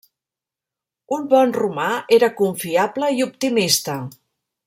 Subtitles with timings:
[1.17, 4.01] Un bon romà era confiable i optimista.